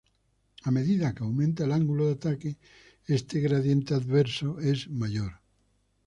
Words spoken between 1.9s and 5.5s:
de ataque este gradiente adverso es mayor.